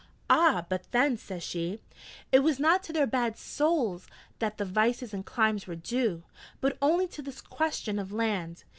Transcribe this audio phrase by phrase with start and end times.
[0.31, 1.79] 'Ah, but then,' says she,
[2.31, 4.07] 'it was not to their bad souls
[4.39, 6.23] that the vices and climes were due,
[6.59, 8.63] but only to this question of land.